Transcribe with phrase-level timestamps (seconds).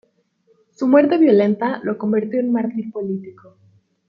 [0.75, 3.55] Su muerte violenta lo convirtió en mártir político.